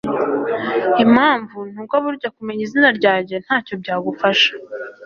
[1.03, 4.51] impamvu nuko burya kumenya izina ryanjye ntacyo byagufasha